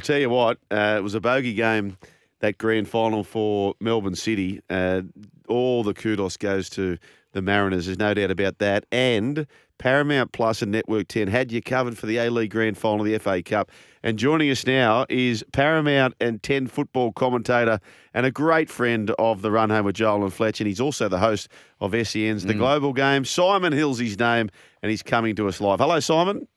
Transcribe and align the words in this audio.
I 0.00 0.02
tell 0.02 0.18
you 0.18 0.30
what, 0.30 0.56
uh, 0.70 0.94
it 0.96 1.02
was 1.02 1.14
a 1.14 1.20
bogey 1.20 1.52
game, 1.52 1.98
that 2.38 2.56
grand 2.56 2.88
final 2.88 3.22
for 3.22 3.74
Melbourne 3.80 4.14
City. 4.14 4.62
Uh, 4.70 5.02
all 5.46 5.82
the 5.82 5.92
kudos 5.92 6.38
goes 6.38 6.70
to 6.70 6.96
the 7.32 7.42
Mariners. 7.42 7.84
There's 7.84 7.98
no 7.98 8.14
doubt 8.14 8.30
about 8.30 8.60
that. 8.60 8.86
And 8.90 9.46
Paramount 9.76 10.32
Plus 10.32 10.62
and 10.62 10.72
Network 10.72 11.08
10 11.08 11.28
had 11.28 11.52
you 11.52 11.60
covered 11.60 11.98
for 11.98 12.06
the 12.06 12.16
A 12.16 12.30
League 12.30 12.50
Grand 12.50 12.78
Final 12.78 13.04
the 13.04 13.18
FA 13.18 13.42
Cup. 13.42 13.70
And 14.02 14.18
joining 14.18 14.50
us 14.50 14.66
now 14.66 15.04
is 15.10 15.44
Paramount 15.52 16.14
and 16.18 16.42
10 16.42 16.68
football 16.68 17.12
commentator 17.12 17.78
and 18.14 18.24
a 18.24 18.30
great 18.30 18.70
friend 18.70 19.10
of 19.18 19.42
the 19.42 19.50
Run 19.50 19.68
Home 19.68 19.84
with 19.84 19.96
Joel 19.96 20.24
and 20.24 20.32
Fletch. 20.32 20.62
And 20.62 20.66
he's 20.66 20.80
also 20.80 21.10
the 21.10 21.18
host 21.18 21.48
of 21.82 21.94
SEN's 22.08 22.46
The 22.46 22.54
Global 22.54 22.94
Game. 22.94 23.26
Simon 23.26 23.74
Hill's 23.74 23.98
his 23.98 24.18
name, 24.18 24.48
and 24.82 24.88
he's 24.88 25.02
coming 25.02 25.36
to 25.36 25.46
us 25.46 25.60
live. 25.60 25.78
Hello, 25.78 26.00
Simon. 26.00 26.48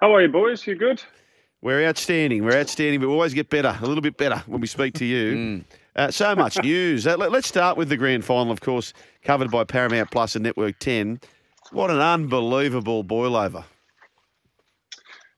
How 0.00 0.14
are 0.14 0.20
you, 0.20 0.28
boys? 0.28 0.66
You 0.66 0.74
good? 0.74 1.02
We're 1.62 1.86
outstanding. 1.86 2.44
We're 2.44 2.58
outstanding, 2.58 3.00
but 3.00 3.06
we 3.06 3.12
always 3.14 3.34
get 3.34 3.48
better, 3.48 3.78
a 3.80 3.86
little 3.86 4.02
bit 4.02 4.16
better 4.16 4.42
when 4.46 4.60
we 4.60 4.66
speak 4.66 4.94
to 4.94 5.04
you. 5.04 5.64
Uh, 5.94 6.10
so 6.10 6.34
much 6.34 6.58
news. 6.62 7.06
Uh, 7.06 7.18
let, 7.18 7.30
us 7.34 7.46
start 7.46 7.76
with 7.76 7.90
the 7.90 7.98
grand 7.98 8.24
final, 8.24 8.50
of 8.50 8.62
course, 8.62 8.94
covered 9.24 9.50
by 9.50 9.62
Paramount 9.62 10.10
Plus 10.10 10.34
and 10.34 10.42
Network 10.42 10.78
10. 10.78 11.20
What 11.70 11.90
an 11.90 12.00
unbelievable 12.00 13.02
boil 13.02 13.36
over. 13.36 13.62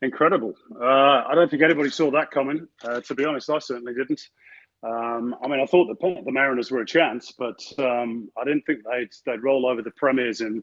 Incredible. 0.00 0.54
Uh, 0.80 0.84
I 1.26 1.32
don't 1.34 1.50
think 1.50 1.60
anybody 1.64 1.90
saw 1.90 2.12
that 2.12 2.30
coming. 2.30 2.68
Uh, 2.84 3.00
to 3.00 3.16
be 3.16 3.24
honest, 3.24 3.50
I 3.50 3.58
certainly 3.58 3.94
didn't. 3.94 4.28
Um, 4.84 5.34
I 5.42 5.48
mean, 5.48 5.58
I 5.60 5.66
thought 5.66 5.88
the, 5.88 6.22
the 6.24 6.30
Mariners 6.30 6.70
were 6.70 6.82
a 6.82 6.86
chance, 6.86 7.32
but 7.36 7.60
um, 7.80 8.30
I 8.41 8.44
didn't 8.44 8.62
think 8.62 8.84
they'd, 8.84 9.10
they'd 9.27 9.42
roll 9.42 9.66
over 9.66 9.82
the 9.82 9.91
Premiers 9.91 10.41
in, 10.41 10.62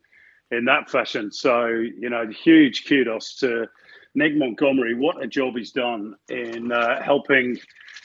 in 0.51 0.63
that 0.63 0.89
fashion. 0.89 1.33
So, 1.33 1.65
you 1.65 2.09
know, 2.09 2.29
huge 2.29 2.85
kudos 2.85 3.35
to 3.39 3.67
Nick 4.13 4.35
Montgomery. 4.35 4.93
What 4.93 5.23
a 5.23 5.27
job 5.27 5.55
he's 5.55 5.71
done 5.71 6.15
in 6.29 6.71
uh, 6.71 7.01
helping 7.01 7.57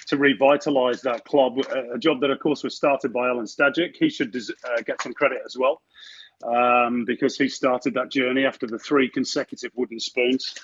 to 0.08 0.16
revitalise 0.16 1.00
that 1.02 1.24
club. 1.24 1.58
A 1.92 1.98
job 1.98 2.20
that, 2.20 2.30
of 2.30 2.38
course, 2.38 2.62
was 2.62 2.76
started 2.76 3.12
by 3.12 3.28
Alen 3.28 3.46
Stajcic. 3.46 3.96
He 3.96 4.08
should 4.08 4.34
uh, 4.36 4.82
get 4.84 5.02
some 5.02 5.12
credit 5.12 5.38
as 5.44 5.56
well 5.56 5.82
um, 6.44 7.04
because 7.04 7.36
he 7.36 7.48
started 7.48 7.94
that 7.94 8.10
journey 8.10 8.44
after 8.44 8.66
the 8.66 8.78
three 8.78 9.08
consecutive 9.08 9.72
wooden 9.74 10.00
spoons. 10.00 10.54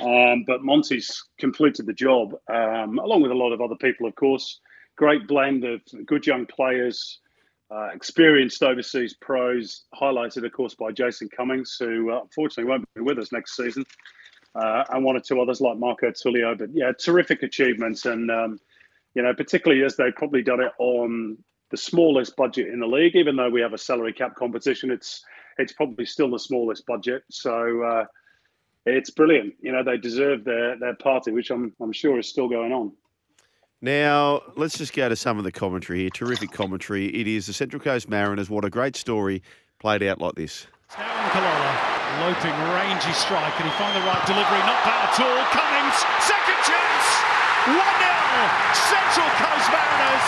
Um, 0.00 0.44
but 0.46 0.62
Monty's 0.62 1.24
completed 1.38 1.86
the 1.86 1.92
job, 1.92 2.34
um, 2.48 2.98
along 2.98 3.22
with 3.22 3.30
a 3.30 3.34
lot 3.34 3.52
of 3.52 3.60
other 3.60 3.76
people, 3.76 4.06
of 4.06 4.14
course. 4.14 4.60
Great 4.96 5.26
blend 5.26 5.64
of 5.64 5.80
good 6.04 6.26
young 6.26 6.46
players, 6.46 7.20
uh, 7.70 7.88
experienced 7.94 8.62
overseas 8.62 9.14
pros, 9.14 9.84
highlighted, 9.94 10.44
of 10.44 10.52
course, 10.52 10.74
by 10.74 10.90
Jason 10.90 11.28
Cummings, 11.34 11.76
who 11.78 12.10
uh, 12.10 12.20
unfortunately 12.22 12.68
won't 12.68 12.84
be 12.94 13.00
with 13.00 13.18
us 13.18 13.32
next 13.32 13.56
season, 13.56 13.84
uh, 14.54 14.84
and 14.90 15.04
one 15.04 15.16
or 15.16 15.20
two 15.20 15.40
others 15.40 15.60
like 15.60 15.78
Marco 15.78 16.10
Tullio. 16.10 16.56
But 16.56 16.70
yeah, 16.72 16.92
terrific 16.98 17.42
achievements, 17.42 18.06
and 18.06 18.30
um, 18.30 18.58
you 19.14 19.22
know, 19.22 19.34
particularly 19.34 19.84
as 19.84 19.96
they've 19.96 20.14
probably 20.14 20.42
done 20.42 20.60
it 20.60 20.72
on 20.78 21.38
the 21.70 21.76
smallest 21.76 22.36
budget 22.36 22.68
in 22.68 22.80
the 22.80 22.86
league. 22.86 23.16
Even 23.16 23.36
though 23.36 23.50
we 23.50 23.60
have 23.60 23.72
a 23.72 23.78
salary 23.78 24.12
cap 24.12 24.34
competition, 24.34 24.90
it's 24.90 25.24
it's 25.58 25.72
probably 25.72 26.06
still 26.06 26.30
the 26.30 26.38
smallest 26.38 26.86
budget. 26.86 27.22
So 27.30 27.82
uh, 27.82 28.04
it's 28.86 29.10
brilliant. 29.10 29.54
You 29.60 29.72
know, 29.72 29.84
they 29.84 29.96
deserve 29.96 30.44
their 30.44 30.78
their 30.78 30.94
party, 30.94 31.30
which 31.30 31.50
I'm 31.50 31.74
I'm 31.80 31.92
sure 31.92 32.18
is 32.18 32.28
still 32.28 32.48
going 32.48 32.72
on. 32.72 32.92
Now, 33.82 34.42
let's 34.56 34.76
just 34.76 34.92
go 34.92 35.08
to 35.08 35.16
some 35.16 35.38
of 35.38 35.44
the 35.44 35.52
commentary 35.52 36.00
here. 36.00 36.10
Terrific 36.10 36.50
commentary. 36.50 37.06
It 37.06 37.26
is 37.26 37.46
the 37.46 37.54
Central 37.54 37.80
Coast 37.80 38.10
Mariners. 38.10 38.50
What 38.50 38.64
a 38.66 38.70
great 38.70 38.94
story 38.94 39.42
played 39.78 40.02
out 40.02 40.20
like 40.20 40.34
this. 40.34 40.66
Darren 41.30 41.46
Kalola, 41.46 41.72
loping, 42.26 42.56
rangy 42.74 43.12
strike, 43.12 43.54
and 43.60 43.66
he 43.70 43.74
found 43.78 43.94
the 43.94 44.02
right 44.02 44.24
delivery. 44.26 44.58
Not 44.66 44.82
bad 44.82 45.10
at 45.10 45.20
all. 45.20 45.42
Cummings, 45.54 45.98
second 46.26 46.58
chance. 46.66 47.06
1 47.70 47.74
0. 47.74 47.86
Central 48.74 49.30
Coast 49.38 49.66
Mariners 49.70 50.26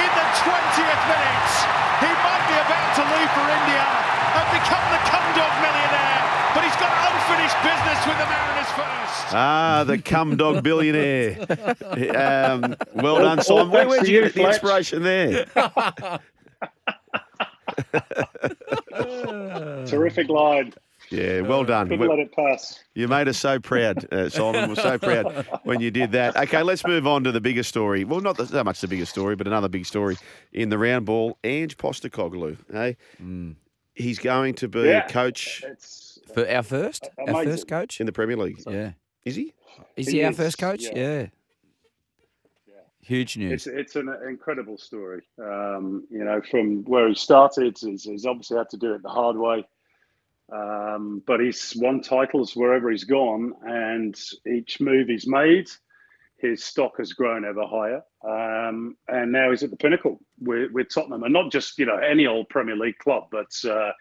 in 0.00 0.10
the 0.16 0.26
20th 0.40 1.04
minute. 1.12 1.52
He 2.00 2.10
might 2.24 2.44
be 2.48 2.56
about 2.56 2.88
to 2.96 3.02
leave 3.04 3.30
for 3.36 3.46
India 3.52 3.84
and 4.34 4.46
become 4.48 4.84
the 4.92 5.00
cum 5.04 5.24
dog 5.36 5.52
millionaire, 5.60 6.22
but 6.54 6.64
he's 6.64 6.78
got 6.80 6.92
unfinished 7.04 7.58
business 7.60 8.00
with 8.08 8.18
the 8.18 8.28
Mariners 8.28 8.70
first. 8.72 9.34
Ah, 9.34 9.84
the 9.86 9.98
cum 9.98 10.36
dog 10.36 10.62
billionaire. 10.62 11.44
Um, 11.94 12.76
well 12.94 13.18
done, 13.18 13.40
Simon. 13.42 13.70
Where, 13.70 13.88
where'd 13.88 14.08
you 14.08 14.22
get 14.22 14.34
the 14.34 14.48
inspiration 14.48 15.02
there? 15.02 15.46
Terrific 20.04 20.28
line. 20.28 20.72
Yeah, 21.10 21.40
well 21.42 21.64
done. 21.64 21.88
Couldn't 21.88 22.08
let 22.08 22.18
it 22.18 22.32
pass. 22.32 22.82
You 22.94 23.08
made 23.08 23.28
us 23.28 23.36
so 23.38 23.58
proud, 23.60 24.10
uh, 24.12 24.28
Simon. 24.30 24.68
We're 24.70 24.74
so 24.76 24.98
proud 25.08 25.46
when 25.64 25.80
you 25.80 25.90
did 25.90 26.12
that. 26.12 26.36
Okay, 26.36 26.62
let's 26.62 26.86
move 26.86 27.06
on 27.06 27.24
to 27.24 27.32
the 27.32 27.40
biggest 27.40 27.68
story. 27.68 28.04
Well, 28.04 28.20
not 28.20 28.36
so 28.48 28.64
much 28.64 28.80
the 28.80 28.88
biggest 28.88 29.12
story, 29.12 29.36
but 29.36 29.46
another 29.46 29.68
big 29.68 29.84
story 29.86 30.16
in 30.52 30.70
the 30.70 30.78
round 30.78 31.04
ball. 31.06 31.38
Ange 31.44 31.76
Postecoglou. 31.76 32.56
Hey, 32.72 32.96
he's 33.94 34.18
going 34.18 34.54
to 34.54 34.68
be 34.68 34.80
Yeah. 34.80 35.06
a 35.06 35.08
coach 35.10 35.62
It's 35.66 36.18
For 36.34 36.48
our 36.50 36.62
first, 36.62 37.08
our 37.28 37.44
first 37.44 37.68
coach. 37.68 38.00
in 38.00 38.06
the 38.06 38.12
Premier 38.12 38.36
League. 38.36 38.60
Yeah, 38.66 38.92
Is 39.24 39.36
he? 39.36 39.52
is 39.96 40.08
He 40.08 40.18
he 40.18 40.24
our 40.24 40.30
is, 40.32 40.36
first 40.36 40.58
coach? 40.58 40.82
yeah. 40.84 41.26
Yeah. 42.66 42.74
Huge 43.02 43.36
it's 43.36 43.66
news. 43.66 43.66
it's 43.66 43.96
an 43.96 44.08
incredible 44.26 44.78
story. 44.78 45.22
Um, 45.38 46.04
you 46.10 46.24
know, 46.24 46.40
from 46.50 46.82
where 46.84 47.08
he 47.08 47.14
started, 47.14 47.76
he's, 47.78 48.04
he's 48.04 48.24
obviously 48.24 48.56
had 48.56 48.70
to 48.70 48.78
do 48.78 48.94
it 48.94 49.02
the 49.02 49.10
hard 49.10 49.36
way. 49.36 49.66
Um, 50.52 51.22
but 51.26 51.40
he's 51.40 51.74
won 51.76 52.00
titles 52.00 52.54
wherever 52.54 52.90
he's 52.90 53.04
gone, 53.04 53.54
and 53.62 54.18
each 54.46 54.80
move 54.80 55.08
he's 55.08 55.26
made, 55.26 55.70
his 56.36 56.62
stock 56.62 56.98
has 56.98 57.12
grown 57.12 57.44
ever 57.44 57.66
higher. 57.66 58.02
Um, 58.22 58.96
and 59.08 59.32
now 59.32 59.50
he's 59.50 59.62
at 59.62 59.70
the 59.70 59.76
pinnacle 59.76 60.20
with, 60.40 60.70
with 60.72 60.92
Tottenham, 60.92 61.22
and 61.22 61.32
not 61.32 61.50
just 61.50 61.78
you 61.78 61.86
know 61.86 61.96
any 61.96 62.26
old 62.26 62.48
Premier 62.48 62.76
League 62.76 62.98
club, 62.98 63.28
but 63.30 63.52
uh, 63.64 63.92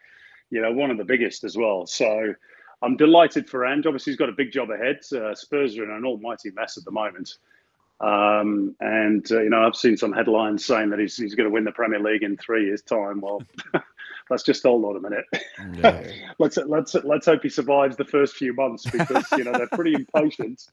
you 0.50 0.62
know 0.62 0.72
one 0.72 0.92
of 0.92 0.98
the 0.98 1.06
biggest 1.06 1.44
as 1.44 1.58
well. 1.58 1.86
So 1.88 2.34
I'm 2.82 2.98
delighted 2.98 3.50
for 3.50 3.66
Ange. 3.66 3.86
Obviously, 3.86 4.12
he's 4.12 4.20
got 4.20 4.30
a 4.30 4.34
big 4.34 4.52
job 4.52 4.70
ahead. 4.70 5.00
Uh, 5.16 5.34
Spurs 5.34 5.78
are 5.78 5.86
in 5.86 5.92
an 5.92 6.06
almighty 6.06 6.52
mess 6.52 6.78
at 6.78 6.84
the 6.84 6.92
moment. 6.92 7.38
Um, 8.02 8.76
and 8.82 9.32
uh, 9.32 9.42
you 9.42 9.50
know, 9.50 9.66
I've 9.66 9.78
seen 9.78 9.96
some 9.96 10.12
headlines 10.12 10.66
saying 10.66 10.90
that 10.90 11.00
he's, 11.00 11.16
he's 11.16 11.36
going 11.36 11.48
to 11.48 11.54
win 11.54 11.64
the 11.64 11.72
Premier 11.72 12.00
League 12.00 12.24
in 12.24 12.36
three 12.36 12.66
years' 12.66 12.82
time. 12.82 13.22
Well, 13.22 13.42
let's 14.34 14.44
just 14.44 14.64
hold 14.64 14.84
on 14.84 14.96
a 14.96 15.00
minute. 15.00 16.16
let's 16.40 16.58
let's 16.58 16.96
let's 16.96 17.28
hope 17.28 17.44
he 17.44 17.50
survives 17.50 17.96
the 17.96 18.04
first 18.04 18.36
few 18.36 18.52
months 18.54 18.84
because 18.90 19.26
you 19.38 19.44
know 19.44 19.52
they're 19.52 19.68
pretty 19.68 19.94
impatient. 20.16 20.68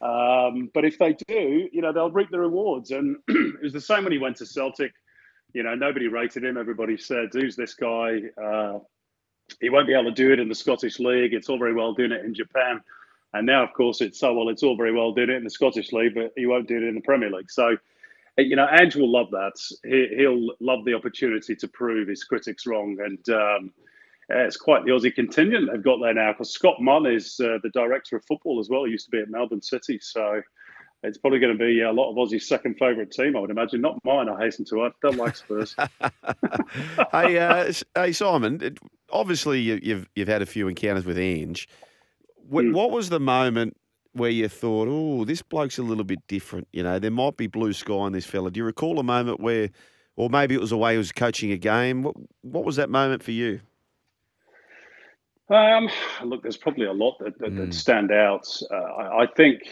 Um, 0.00 0.70
but 0.72 0.84
if 0.84 0.96
they 0.98 1.14
do, 1.26 1.68
you 1.72 1.82
know, 1.82 1.92
they'll 1.92 2.12
reap 2.12 2.30
the 2.30 2.38
rewards. 2.38 2.92
And 2.92 3.16
it 3.28 3.62
was 3.62 3.72
the 3.72 3.80
same 3.80 4.04
when 4.04 4.12
he 4.12 4.18
went 4.18 4.36
to 4.36 4.46
Celtic. 4.46 4.92
You 5.52 5.64
know, 5.64 5.74
nobody 5.74 6.06
rated 6.06 6.44
him. 6.44 6.56
Everybody 6.56 6.96
said, 6.96 7.30
"Who's 7.32 7.56
this 7.56 7.74
guy?" 7.74 8.20
Uh, 8.40 8.78
he 9.60 9.68
won't 9.68 9.88
be 9.88 9.94
able 9.94 10.04
to 10.04 10.12
do 10.12 10.32
it 10.32 10.38
in 10.38 10.48
the 10.48 10.54
Scottish 10.54 11.00
League. 11.00 11.34
It's 11.34 11.48
all 11.48 11.58
very 11.58 11.74
well 11.74 11.92
doing 11.92 12.12
it 12.12 12.24
in 12.24 12.32
Japan. 12.32 12.80
And 13.32 13.46
now, 13.46 13.64
of 13.64 13.72
course, 13.74 14.00
it's 14.00 14.20
so 14.20 14.32
well, 14.34 14.48
it's 14.48 14.62
all 14.62 14.76
very 14.76 14.92
well 14.92 15.12
doing 15.12 15.30
it 15.30 15.36
in 15.36 15.44
the 15.44 15.50
Scottish 15.50 15.92
League, 15.92 16.14
but 16.14 16.32
he 16.36 16.46
won't 16.46 16.68
do 16.68 16.76
it 16.76 16.84
in 16.84 16.94
the 16.94 17.00
Premier 17.00 17.30
League. 17.30 17.50
So, 17.50 17.76
you 18.40 18.56
know, 18.56 18.68
Ange 18.70 18.96
will 18.96 19.10
love 19.10 19.30
that. 19.30 19.52
He, 19.84 20.08
he'll 20.16 20.50
love 20.60 20.84
the 20.84 20.94
opportunity 20.94 21.54
to 21.56 21.68
prove 21.68 22.08
his 22.08 22.24
critics 22.24 22.66
wrong. 22.66 22.96
And 23.04 23.28
um, 23.30 23.72
uh, 24.32 24.38
it's 24.44 24.56
quite 24.56 24.84
the 24.84 24.90
Aussie 24.92 25.14
contingent 25.14 25.68
they've 25.72 25.82
got 25.82 25.98
there 26.00 26.14
now 26.14 26.32
because 26.32 26.52
Scott 26.52 26.76
Munn 26.80 27.06
is 27.06 27.38
uh, 27.40 27.58
the 27.62 27.70
director 27.70 28.16
of 28.16 28.24
football 28.26 28.60
as 28.60 28.68
well. 28.68 28.84
He 28.84 28.92
used 28.92 29.06
to 29.06 29.10
be 29.10 29.20
at 29.20 29.28
Melbourne 29.30 29.62
City. 29.62 29.98
So, 30.00 30.42
it's 31.02 31.16
probably 31.16 31.38
going 31.38 31.56
to 31.56 31.64
be 31.64 31.80
a 31.80 31.90
lot 31.90 32.10
of 32.10 32.16
Aussie's 32.16 32.46
second 32.46 32.74
favourite 32.78 33.10
team, 33.10 33.34
I 33.34 33.40
would 33.40 33.48
imagine. 33.48 33.80
Not 33.80 33.98
mine, 34.04 34.28
I 34.28 34.38
hasten 34.38 34.66
to 34.66 34.84
add. 34.84 34.92
Don't 35.00 35.16
like 35.16 35.34
Spurs. 35.34 35.74
hey, 37.12 37.38
uh, 37.38 37.72
hey, 37.94 38.12
Simon. 38.12 38.60
it- 38.62 38.78
Obviously, 39.12 39.60
you, 39.60 39.80
you've 39.82 40.08
you've 40.14 40.28
had 40.28 40.40
a 40.42 40.46
few 40.46 40.68
encounters 40.68 41.04
with 41.04 41.18
Ange. 41.18 41.68
What, 42.48 42.64
Mm. 42.66 42.74
what 42.74 42.90
was 42.92 43.08
the 43.08 43.18
moment 43.18 43.76
where 44.12 44.30
you 44.30 44.48
thought, 44.48 44.88
"Oh, 44.90 45.24
this 45.24 45.42
bloke's 45.42 45.78
a 45.78 45.82
little 45.82 46.04
bit 46.04 46.20
different"? 46.28 46.68
You 46.72 46.82
know, 46.82 46.98
there 46.98 47.10
might 47.10 47.36
be 47.36 47.46
blue 47.46 47.72
sky 47.72 48.06
in 48.06 48.12
this 48.12 48.26
fella. 48.26 48.50
Do 48.50 48.58
you 48.58 48.64
recall 48.64 48.98
a 48.98 49.02
moment 49.02 49.40
where, 49.40 49.70
or 50.16 50.28
maybe 50.30 50.54
it 50.54 50.60
was 50.60 50.70
the 50.70 50.76
way 50.78 50.92
he 50.92 50.98
was 50.98 51.12
coaching 51.12 51.52
a 51.52 51.56
game? 51.58 52.02
What 52.02 52.16
what 52.42 52.64
was 52.64 52.76
that 52.76 52.90
moment 52.90 53.22
for 53.22 53.30
you? 53.32 53.60
Um, 55.48 55.88
look, 56.24 56.42
there's 56.42 56.56
probably 56.56 56.86
a 56.86 56.92
lot 56.92 57.16
that, 57.20 57.38
that, 57.40 57.56
that 57.56 57.74
stand 57.74 58.12
out. 58.12 58.46
Uh, 58.70 58.74
I, 58.76 59.22
I 59.22 59.26
think, 59.36 59.62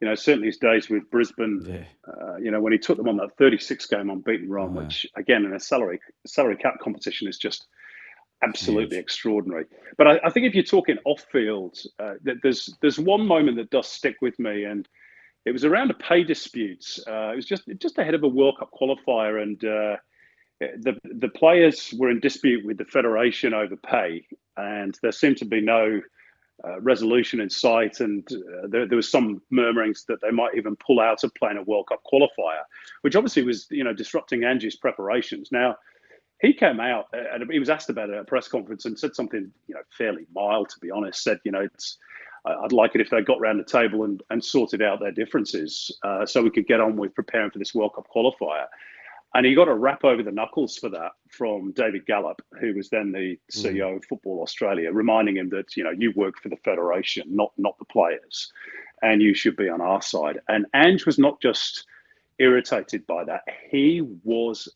you 0.00 0.08
know, 0.08 0.14
certainly 0.14 0.46
his 0.46 0.56
days 0.56 0.88
with 0.88 1.10
Brisbane, 1.10 1.60
Yeah. 1.66 1.84
uh, 2.10 2.36
you 2.36 2.50
know, 2.50 2.62
when 2.62 2.72
he 2.72 2.78
took 2.78 2.96
them 2.96 3.08
on 3.08 3.18
that 3.18 3.36
36 3.36 3.84
game 3.86 4.08
unbeaten 4.08 4.48
run, 4.48 4.72
Wow. 4.74 4.82
which 4.82 5.06
again 5.14 5.44
in 5.44 5.52
a 5.52 5.60
salary 5.60 6.00
salary 6.26 6.56
cap 6.56 6.78
competition 6.80 7.28
is 7.28 7.36
just 7.36 7.66
absolutely 8.48 8.98
extraordinary. 8.98 9.66
But 9.96 10.06
I, 10.06 10.20
I 10.24 10.30
think 10.30 10.46
if 10.46 10.54
you're 10.54 10.64
talking 10.64 10.98
off 11.04 11.24
field, 11.32 11.78
uh, 11.98 12.14
th- 12.24 12.38
there's 12.42 12.74
there's 12.80 12.98
one 12.98 13.26
moment 13.26 13.56
that 13.56 13.70
does 13.70 13.88
stick 13.88 14.16
with 14.20 14.38
me, 14.38 14.64
and 14.64 14.88
it 15.44 15.52
was 15.52 15.64
around 15.64 15.90
a 15.90 15.94
pay 15.94 16.24
dispute. 16.24 16.98
Uh, 17.06 17.32
it 17.32 17.36
was 17.36 17.46
just 17.46 17.64
just 17.78 17.98
ahead 17.98 18.14
of 18.14 18.22
a 18.22 18.28
World 18.28 18.58
Cup 18.58 18.70
qualifier, 18.72 19.42
and 19.42 19.64
uh, 19.64 19.96
the 20.60 20.98
the 21.04 21.28
players 21.28 21.94
were 21.98 22.10
in 22.10 22.20
dispute 22.20 22.64
with 22.64 22.78
the 22.78 22.84
federation 22.84 23.54
over 23.54 23.76
pay, 23.76 24.26
and 24.56 24.98
there 25.02 25.12
seemed 25.12 25.38
to 25.38 25.44
be 25.44 25.60
no 25.60 26.00
uh, 26.64 26.80
resolution 26.80 27.40
in 27.40 27.50
sight, 27.50 28.00
and 28.00 28.26
uh, 28.32 28.66
there, 28.68 28.86
there 28.86 28.96
was 28.96 29.10
some 29.10 29.42
murmurings 29.50 30.04
that 30.06 30.20
they 30.22 30.30
might 30.30 30.54
even 30.56 30.76
pull 30.76 31.00
out 31.00 31.24
of 31.24 31.34
playing 31.34 31.58
a 31.58 31.62
World 31.62 31.88
Cup 31.88 32.00
qualifier, 32.10 32.62
which 33.02 33.16
obviously 33.16 33.42
was 33.42 33.66
you 33.70 33.84
know 33.84 33.92
disrupting 33.92 34.44
Ange's 34.44 34.76
preparations. 34.76 35.50
Now 35.50 35.76
he 36.44 36.52
came 36.52 36.80
out 36.80 37.06
and 37.12 37.50
he 37.50 37.58
was 37.58 37.70
asked 37.70 37.90
about 37.90 38.10
it 38.10 38.14
at 38.14 38.20
a 38.20 38.24
press 38.24 38.48
conference 38.48 38.84
and 38.84 38.98
said 38.98 39.14
something 39.14 39.50
you 39.66 39.74
know 39.74 39.80
fairly 39.96 40.26
mild, 40.34 40.68
to 40.70 40.78
be 40.80 40.90
honest. 40.90 41.22
Said 41.22 41.40
you 41.44 41.52
know 41.52 41.60
it's 41.60 41.98
I'd 42.44 42.72
like 42.72 42.94
it 42.94 43.00
if 43.00 43.10
they 43.10 43.22
got 43.22 43.40
round 43.40 43.58
the 43.58 43.64
table 43.64 44.04
and, 44.04 44.22
and 44.30 44.44
sorted 44.44 44.82
out 44.82 45.00
their 45.00 45.12
differences 45.12 45.90
uh, 46.02 46.26
so 46.26 46.42
we 46.42 46.50
could 46.50 46.66
get 46.66 46.80
on 46.80 46.96
with 46.96 47.14
preparing 47.14 47.50
for 47.50 47.58
this 47.58 47.74
World 47.74 47.94
Cup 47.94 48.06
qualifier. 48.14 48.66
And 49.34 49.44
he 49.44 49.54
got 49.54 49.66
a 49.66 49.74
rap 49.74 50.04
over 50.04 50.22
the 50.22 50.30
knuckles 50.30 50.76
for 50.76 50.88
that 50.90 51.12
from 51.28 51.72
David 51.72 52.06
Gallop, 52.06 52.40
who 52.60 52.74
was 52.74 52.88
then 52.90 53.10
the 53.10 53.36
CEO 53.50 53.92
mm. 53.92 53.96
of 53.96 54.04
Football 54.04 54.42
Australia, 54.42 54.92
reminding 54.92 55.38
him 55.38 55.48
that, 55.48 55.76
you 55.76 55.82
know, 55.82 55.90
you 55.90 56.12
work 56.14 56.38
for 56.40 56.50
the 56.50 56.56
federation, 56.58 57.24
not 57.34 57.52
not 57.56 57.76
the 57.78 57.84
players, 57.86 58.52
and 59.02 59.20
you 59.20 59.34
should 59.34 59.56
be 59.56 59.68
on 59.68 59.80
our 59.80 60.02
side. 60.02 60.38
And 60.48 60.66
Ange 60.74 61.04
was 61.04 61.18
not 61.18 61.40
just 61.40 61.84
irritated 62.38 63.06
by 63.06 63.24
that, 63.24 63.42
he 63.70 64.02
was 64.22 64.68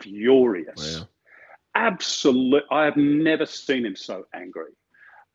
furious. 0.00 0.98
Wow. 1.00 1.08
Absolute 1.74 2.64
I 2.70 2.84
have 2.84 2.96
never 2.96 3.46
seen 3.46 3.84
him 3.84 3.96
so 3.96 4.26
angry. 4.32 4.72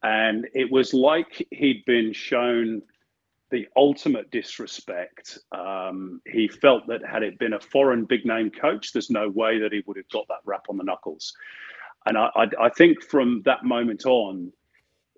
And 0.03 0.47
it 0.53 0.71
was 0.71 0.93
like 0.93 1.45
he'd 1.51 1.83
been 1.85 2.13
shown 2.13 2.81
the 3.51 3.67
ultimate 3.75 4.31
disrespect. 4.31 5.39
Um, 5.51 6.21
he 6.25 6.47
felt 6.47 6.87
that 6.87 7.01
had 7.05 7.23
it 7.23 7.39
been 7.39 7.53
a 7.53 7.59
foreign 7.59 8.05
big 8.05 8.25
name 8.25 8.51
coach, 8.51 8.93
there's 8.93 9.09
no 9.09 9.27
way 9.29 9.59
that 9.59 9.73
he 9.73 9.83
would 9.85 9.97
have 9.97 10.09
got 10.09 10.27
that 10.27 10.41
rap 10.45 10.65
on 10.69 10.77
the 10.77 10.83
knuckles. 10.83 11.33
And 12.05 12.17
I, 12.17 12.29
I, 12.35 12.45
I, 12.61 12.69
think 12.69 13.03
from 13.03 13.41
that 13.45 13.65
moment 13.65 14.05
on, 14.05 14.53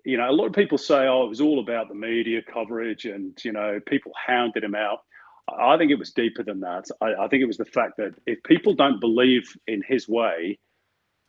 you 0.04 0.16
know, 0.16 0.28
a 0.28 0.32
lot 0.32 0.46
of 0.46 0.52
people 0.52 0.78
say, 0.78 1.06
oh, 1.06 1.24
it 1.24 1.28
was 1.28 1.40
all 1.40 1.60
about 1.60 1.88
the 1.88 1.94
media 1.94 2.40
coverage 2.42 3.04
and, 3.04 3.38
you 3.44 3.52
know, 3.52 3.78
people 3.86 4.12
hounded 4.26 4.64
him 4.64 4.74
out. 4.74 5.00
I 5.48 5.76
think 5.76 5.90
it 5.90 5.98
was 5.98 6.10
deeper 6.10 6.42
than 6.42 6.60
that. 6.60 6.86
I, 7.00 7.14
I 7.14 7.28
think 7.28 7.42
it 7.42 7.46
was 7.46 7.58
the 7.58 7.64
fact 7.64 7.98
that 7.98 8.14
if 8.26 8.42
people 8.42 8.74
don't 8.74 9.00
believe 9.00 9.56
in 9.66 9.82
his 9.86 10.08
way 10.08 10.58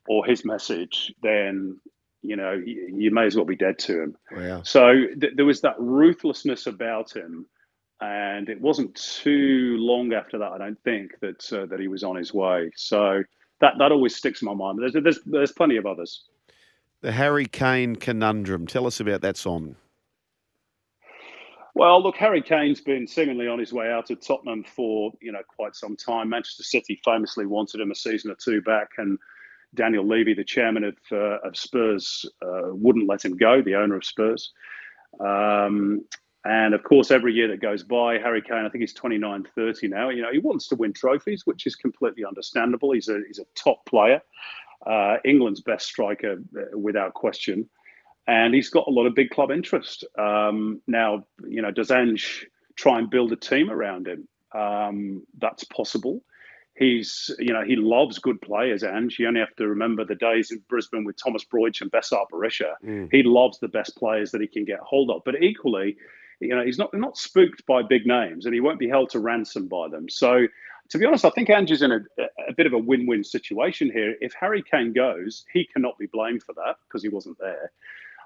or 0.08 0.26
his 0.26 0.46
message, 0.46 1.14
then 1.22 1.80
you 2.24 2.38
know, 2.38 2.54
you, 2.54 2.96
you, 2.98 3.12
may 3.12 3.26
as 3.26 3.36
well 3.36 3.46
be 3.46 3.56
dead 3.56 3.78
to 3.80 4.02
him. 4.04 4.18
Yeah. 4.36 4.62
So 4.64 4.94
th- 5.20 5.34
there 5.36 5.46
was 5.46 5.62
that 5.62 5.76
ruthlessness 5.78 6.68
about 6.68 7.14
him, 7.14 7.46
and 8.00 8.48
it 8.48 8.62
wasn't 8.62 8.96
too 8.96 9.76
long 9.78 10.14
after 10.14 10.38
that, 10.40 10.54
I 10.54 10.58
don't 10.58 10.82
think, 10.84 11.12
that 11.20 11.52
uh, 11.52 11.66
that 11.66 11.80
he 11.80 11.90
was 11.90 12.04
on 12.04 12.16
his 12.16 12.34
way. 12.34 12.72
So 12.76 13.24
that 13.60 13.74
that 13.78 13.92
always 13.92 14.16
sticks 14.16 14.42
in 14.42 14.48
my 14.48 14.54
mind. 14.54 14.80
There's 14.80 14.94
there's, 14.94 15.20
there's 15.26 15.52
plenty 15.52 15.76
of 15.76 15.86
others. 15.86 16.24
The 17.02 17.12
Harry 17.12 17.46
Kane 17.46 17.98
conundrum. 17.98 18.68
Tell 18.68 18.88
us 18.88 19.02
about 19.02 19.22
that, 19.22 19.36
Simon. 19.36 19.76
Well, 21.76 22.02
look, 22.04 22.16
Harry 22.18 22.42
Kane's 22.42 22.82
been 22.82 23.08
seemingly 23.08 23.48
on 23.48 23.58
his 23.58 23.74
way 23.74 23.92
out 23.92 24.12
of 24.12 24.22
Tottenham 24.22 24.64
for 24.64 25.12
you 25.22 25.34
know 25.34 25.42
quite 25.48 25.76
some 25.76 25.98
time. 25.98 26.30
Manchester 26.30 26.64
City 26.64 27.02
famously 27.04 27.46
wanted 27.46 27.82
him 27.82 27.92
a 27.92 27.96
season 27.96 28.32
or 28.32 28.36
two 28.36 28.62
back, 28.62 28.92
and 28.98 29.18
Daniel 29.74 30.08
Levy, 30.08 30.34
the 30.34 30.44
chairman 30.44 30.84
of, 30.84 30.98
uh, 31.12 31.40
of 31.40 31.58
Spurs, 31.58 32.26
uh, 32.42 32.74
wouldn't 32.74 33.08
let 33.08 33.24
him 33.24 33.36
go, 33.36 33.62
the 33.62 33.76
owner 33.76 33.96
of 33.96 34.06
Spurs. 34.06 34.52
Um, 35.20 36.06
and 36.46 36.74
of 36.74 36.84
course, 36.84 37.10
every 37.10 37.34
year 37.34 37.48
that 37.48 37.62
goes 37.62 37.84
by, 37.84 38.18
Harry 38.18 38.42
Kane, 38.42 38.66
I 38.66 38.70
think 38.70 38.82
he's 38.82 38.94
29, 38.94 39.48
30 39.56 39.88
now. 39.88 40.10
You 40.10 40.22
know, 40.22 40.32
he 40.32 40.40
wants 40.40 40.68
to 40.68 40.76
win 40.76 40.94
trophies, 40.94 41.46
which 41.46 41.66
is 41.66 41.76
completely 41.76 42.26
understandable. 42.26 42.92
He's 42.92 43.08
a, 43.08 43.20
he's 43.26 43.40
a 43.40 43.46
top 43.56 43.86
player, 43.86 44.22
uh, 44.86 45.18
England's 45.24 45.62
best 45.62 45.88
striker 45.88 46.42
uh, 46.58 46.78
without 46.78 47.14
question. 47.14 47.70
And 48.28 48.54
he's 48.54 48.70
got 48.70 48.88
a 48.88 48.92
lot 48.92 49.06
of 49.06 49.16
big 49.16 49.30
club 49.30 49.52
interest. 49.52 50.06
Um, 50.18 50.82
now, 50.88 51.26
you 51.48 51.62
know, 51.62 51.72
does 51.72 51.92
Ange 51.92 52.46
try 52.76 53.00
and 53.00 53.10
build 53.10 53.32
a 53.32 53.38
team 53.38 53.70
around 53.70 54.08
him? 54.08 54.28
Um, 54.54 55.24
that's 55.40 55.64
possible 55.64 56.22
he's 56.76 57.30
you 57.40 57.54
know 57.54 57.64
he 57.64 57.76
loves 57.76 58.18
good 58.20 58.42
players 58.42 58.84
and 58.84 59.18
you 59.18 59.28
only 59.28 59.40
have 59.40 59.56
to 59.56 59.68
remember 59.68 60.04
the 60.04 60.16
days 60.16 60.52
in 60.52 60.62
brisbane 60.68 61.04
with 61.04 61.16
thomas 61.18 61.44
broich 61.44 61.82
and 61.82 61.92
besart 61.92 62.26
berisha. 62.32 62.74
Mm. 62.84 63.10
he 63.12 63.24
loves 63.24 63.60
the 63.60 63.68
best 63.68 63.96
players 63.96 64.32
that 64.32 64.42
he 64.42 64.48
can 64.48 64.66
get 64.66 64.80
hold 64.80 65.12
of. 65.12 65.22
But 65.26 65.42
equally 65.44 65.96
you 66.40 66.56
know 66.56 66.66
he's 66.66 66.80
not 66.80 66.94
not 66.94 67.18
spooked 67.18 67.66
by 67.66 67.84
big 67.84 68.06
names 68.06 68.46
and 68.46 68.54
he 68.54 68.62
won't 68.62 68.80
be 68.80 68.90
held 68.90 69.10
to 69.12 69.20
ransom 69.20 69.68
by 69.68 69.88
them. 69.88 70.10
So 70.10 70.48
to 70.90 70.98
be 70.98 71.06
honest 71.06 71.26
i 71.26 71.30
think 71.30 71.50
ange's 71.50 71.82
in 71.82 71.92
a, 71.92 72.00
a 72.48 72.54
bit 72.56 72.66
of 72.66 72.74
a 72.74 72.78
win-win 72.78 73.24
situation 73.24 73.92
here. 73.92 74.16
If 74.20 74.34
harry 74.34 74.64
kane 74.64 74.94
goes 74.94 75.46
he 75.54 75.66
cannot 75.66 75.98
be 76.00 76.08
blamed 76.08 76.44
for 76.44 76.54
that 76.54 76.76
because 76.88 77.04
he 77.04 77.10
wasn't 77.10 77.38
there. 77.40 77.72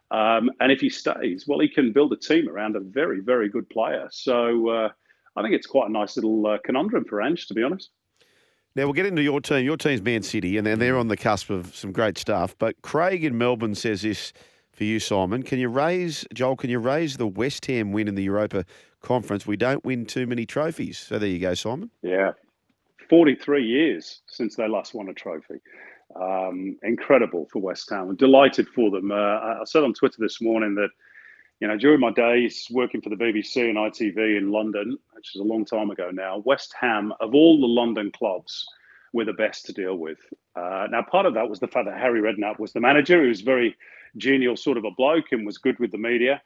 Um, 0.09 0.49
and 0.61 0.71
if 0.71 0.79
he 0.79 0.89
stays 0.89 1.45
well 1.47 1.59
he 1.59 1.67
can 1.67 1.91
build 1.91 2.13
a 2.13 2.17
team 2.17 2.47
around 2.47 2.77
a 2.77 2.79
very 2.79 3.19
very 3.19 3.49
good 3.49 3.69
player. 3.69 4.07
So 4.09 4.69
uh, 4.69 4.89
i 5.35 5.41
think 5.41 5.53
it's 5.53 5.67
quite 5.67 5.89
a 5.89 5.91
nice 5.91 6.15
little 6.15 6.47
uh, 6.47 6.57
conundrum 6.63 7.03
for 7.03 7.21
ange 7.21 7.47
to 7.47 7.53
be 7.53 7.61
honest 7.61 7.91
now 8.77 8.85
we'll 8.85 8.93
get 8.93 9.07
into 9.07 9.23
your 9.23 9.41
team. 9.41 9.65
Your 9.65 9.75
team's 9.75 10.01
Man 10.01 10.21
City, 10.21 10.57
and 10.57 10.65
they're 10.65 10.97
on 10.97 11.09
the 11.09 11.17
cusp 11.17 11.49
of 11.49 11.75
some 11.75 11.91
great 11.91 12.17
stuff. 12.17 12.55
But 12.57 12.81
Craig 12.83 13.25
in 13.25 13.37
Melbourne 13.37 13.75
says 13.75 14.03
this 14.03 14.31
for 14.71 14.83
you, 14.83 14.99
Simon. 14.99 15.41
Can 15.41 15.57
you 15.57 15.67
raise 15.67 16.25
Joel? 16.33 16.55
Can 16.55 16.69
you 16.69 16.79
raise 16.79 17.17
the 17.17 17.27
West 17.27 17.65
Ham 17.65 17.91
win 17.91 18.07
in 18.07 18.15
the 18.15 18.23
Europa 18.23 18.63
Conference? 19.01 19.47
We 19.47 19.57
don't 19.57 19.83
win 19.83 20.05
too 20.05 20.27
many 20.27 20.45
trophies. 20.45 20.99
So 20.99 21.17
there 21.17 21.27
you 21.27 21.39
go, 21.39 21.55
Simon. 21.55 21.89
Yeah, 22.03 22.33
forty-three 23.09 23.65
years 23.65 24.21
since 24.27 24.55
they 24.55 24.67
last 24.67 24.93
won 24.93 25.09
a 25.09 25.13
trophy. 25.13 25.59
Um, 26.15 26.77
incredible 26.83 27.47
for 27.51 27.59
West 27.59 27.89
Ham. 27.89 28.09
I'm 28.09 28.15
delighted 28.15 28.67
for 28.69 28.91
them. 28.91 29.11
Uh, 29.11 29.15
I 29.15 29.61
said 29.65 29.83
on 29.83 29.93
Twitter 29.93 30.17
this 30.19 30.39
morning 30.39 30.75
that 30.75 30.89
you 31.59 31.67
know, 31.67 31.77
during 31.77 31.99
my 31.99 32.11
days 32.11 32.67
working 32.69 33.01
for 33.01 33.09
the 33.09 33.15
BBC 33.15 33.69
and 33.69 33.77
ITV 33.77 34.37
in 34.37 34.51
London, 34.51 34.97
which 35.13 35.35
is 35.35 35.41
a 35.41 35.43
long 35.43 35.65
time 35.65 35.89
ago 35.89 36.11
now, 36.11 36.39
West 36.45 36.73
Ham, 36.79 37.13
of 37.19 37.33
all 37.33 37.59
the 37.59 37.67
London 37.67 38.11
clubs, 38.11 38.67
were 39.13 39.25
the 39.25 39.33
best 39.33 39.65
to 39.65 39.73
deal 39.73 39.95
with. 39.95 40.19
Uh, 40.55 40.87
now, 40.91 41.01
part 41.01 41.25
of 41.25 41.33
that 41.33 41.49
was 41.49 41.59
the 41.59 41.67
fact 41.67 41.85
that 41.85 41.97
Harry 41.97 42.21
Redknapp 42.21 42.59
was 42.59 42.73
the 42.73 42.79
manager. 42.79 43.21
He 43.23 43.29
was 43.29 43.41
very 43.41 43.75
genial, 44.17 44.55
sort 44.55 44.77
of 44.77 44.85
a 44.85 44.91
bloke, 44.91 45.31
and 45.31 45.45
was 45.45 45.57
good 45.57 45.79
with 45.79 45.91
the 45.91 45.97
media. 45.97 46.41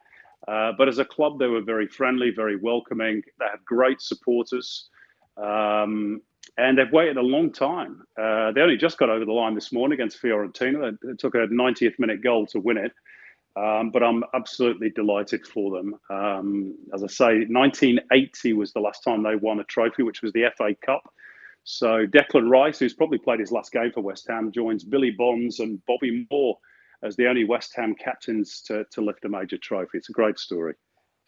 Uh, 0.48 0.72
but 0.76 0.88
as 0.88 0.98
a 0.98 1.04
club, 1.04 1.38
they 1.38 1.46
were 1.46 1.60
very 1.60 1.86
friendly, 1.86 2.30
very 2.30 2.56
welcoming. 2.56 3.22
They 3.38 3.44
had 3.44 3.64
great 3.64 4.00
supporters. 4.00 4.88
Um, 5.36 6.22
and 6.58 6.76
they've 6.76 6.92
waited 6.92 7.16
a 7.16 7.22
long 7.22 7.52
time. 7.52 8.02
Uh, 8.20 8.52
they 8.52 8.60
only 8.60 8.76
just 8.76 8.98
got 8.98 9.08
over 9.08 9.24
the 9.24 9.32
line 9.32 9.54
this 9.54 9.72
morning 9.72 9.94
against 9.94 10.20
Fiorentina. 10.20 10.96
It 11.02 11.18
took 11.18 11.34
a 11.34 11.46
90th 11.46 11.98
minute 11.98 12.22
goal 12.22 12.46
to 12.48 12.60
win 12.60 12.76
it. 12.76 12.92
Um, 13.54 13.90
but 13.90 14.02
I'm 14.02 14.24
absolutely 14.34 14.90
delighted 14.90 15.46
for 15.46 15.76
them. 15.76 15.94
Um, 16.08 16.74
as 16.94 17.02
I 17.02 17.06
say, 17.06 17.46
1980 17.48 18.54
was 18.54 18.72
the 18.72 18.80
last 18.80 19.04
time 19.04 19.22
they 19.22 19.36
won 19.36 19.60
a 19.60 19.64
trophy, 19.64 20.02
which 20.02 20.22
was 20.22 20.32
the 20.32 20.44
FA 20.56 20.74
Cup. 20.84 21.02
So 21.64 22.06
Declan 22.06 22.50
Rice, 22.50 22.78
who's 22.78 22.94
probably 22.94 23.18
played 23.18 23.40
his 23.40 23.52
last 23.52 23.72
game 23.72 23.92
for 23.92 24.00
West 24.00 24.26
Ham, 24.28 24.50
joins 24.52 24.84
Billy 24.84 25.10
Bonds 25.10 25.60
and 25.60 25.84
Bobby 25.86 26.26
Moore 26.30 26.56
as 27.02 27.16
the 27.16 27.26
only 27.26 27.44
West 27.44 27.74
Ham 27.76 27.94
captains 27.94 28.62
to, 28.62 28.84
to 28.90 29.00
lift 29.00 29.24
a 29.24 29.28
major 29.28 29.58
trophy. 29.58 29.98
It's 29.98 30.08
a 30.08 30.12
great 30.12 30.38
story. 30.38 30.74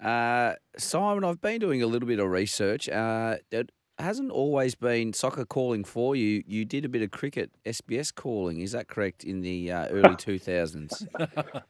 Uh, 0.02 0.54
Simon, 0.76 1.24
I've 1.24 1.40
been 1.40 1.60
doing 1.60 1.82
a 1.82 1.86
little 1.86 2.08
bit 2.08 2.18
of 2.18 2.30
research. 2.30 2.88
Uh, 2.88 3.36
hasn't 3.98 4.30
always 4.30 4.74
been 4.74 5.12
soccer 5.12 5.44
calling 5.44 5.84
for 5.84 6.16
you. 6.16 6.42
You 6.46 6.64
did 6.64 6.84
a 6.84 6.88
bit 6.88 7.02
of 7.02 7.10
cricket 7.10 7.50
SBS 7.64 8.14
calling. 8.14 8.60
Is 8.60 8.72
that 8.72 8.88
correct? 8.88 9.24
In 9.24 9.40
the 9.40 9.70
uh, 9.70 9.88
early 9.88 10.16
two 10.18 10.38
thousands. 10.38 11.06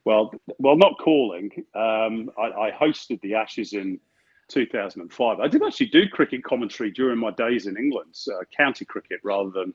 well, 0.05 0.33
well, 0.59 0.77
not 0.77 0.99
calling. 0.99 1.51
Um, 1.75 2.31
I, 2.39 2.69
I, 2.69 2.71
hosted 2.71 3.21
the 3.21 3.35
Ashes 3.35 3.73
in 3.73 4.01
two 4.49 4.67
thousand 4.67 5.03
and 5.03 5.13
five. 5.13 5.41
I 5.41 5.49
did 5.49 5.63
actually 5.63 5.87
do 5.87 6.09
cricket 6.09 6.45
commentary 6.45 6.91
during 6.91 7.19
my 7.19 7.31
days 7.31 7.67
in 7.67 7.77
England, 7.77 8.17
uh, 8.33 8.45
county 8.57 8.85
cricket 8.85 9.21
rather 9.23 9.51
than 9.51 9.75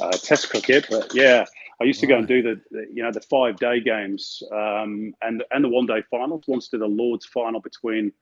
uh, 0.00 0.10
Test 0.12 0.50
cricket. 0.50 0.86
But 0.90 1.14
yeah, 1.14 1.44
I 1.80 1.84
used 1.84 2.00
to 2.00 2.06
go 2.06 2.18
and 2.18 2.26
do 2.26 2.42
the, 2.42 2.60
the 2.70 2.86
you 2.92 3.02
know 3.02 3.12
the 3.12 3.20
five 3.20 3.56
day 3.56 3.80
games 3.80 4.42
um, 4.52 5.14
and 5.22 5.44
and 5.50 5.64
the 5.64 5.68
one 5.68 5.86
day 5.86 6.02
finals. 6.10 6.44
Once 6.46 6.68
did 6.68 6.82
a 6.82 6.86
Lords 6.86 7.26
final 7.26 7.60
between 7.60 8.12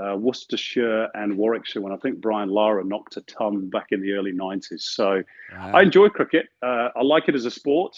uh, 0.00 0.16
Worcestershire 0.16 1.08
and 1.14 1.36
Warwickshire 1.36 1.82
when 1.82 1.92
I 1.92 1.96
think 1.96 2.20
Brian 2.20 2.48
Lara 2.48 2.84
knocked 2.84 3.16
a 3.16 3.20
ton 3.22 3.70
back 3.70 3.88
in 3.90 4.00
the 4.00 4.12
early 4.12 4.32
90s. 4.32 4.80
So 4.80 5.22
wow. 5.52 5.72
I 5.74 5.82
enjoy 5.82 6.08
cricket. 6.08 6.46
Uh, 6.62 6.88
I 6.96 7.02
like 7.02 7.28
it 7.28 7.34
as 7.34 7.44
a 7.44 7.50
sport. 7.50 7.96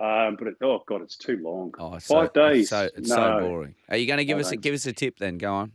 Um, 0.00 0.36
but 0.38 0.48
it, 0.48 0.54
oh 0.62 0.82
god, 0.86 1.02
it's 1.02 1.16
too 1.16 1.38
long. 1.42 1.72
Five 1.76 2.02
so, 2.02 2.28
days. 2.28 2.70
So 2.70 2.88
it's 2.96 3.10
no. 3.10 3.16
so 3.16 3.40
boring. 3.40 3.74
Are 3.90 3.96
you 3.98 4.06
going 4.06 4.18
to 4.18 4.24
give 4.24 4.38
us 4.38 4.50
a, 4.50 4.56
give 4.56 4.72
us 4.72 4.86
a 4.86 4.92
tip 4.92 5.18
then? 5.18 5.36
Go 5.36 5.52
on. 5.52 5.72